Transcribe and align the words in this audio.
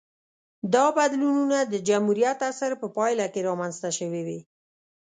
دا 0.73 0.85
بدلونونه 0.97 1.57
د 1.63 1.73
جمهوریت 1.87 2.39
عصر 2.49 2.71
په 2.81 2.87
پایله 2.97 3.25
کې 3.33 3.45
رامنځته 3.49 3.89
شوې 3.97 4.21
وې 4.27 4.39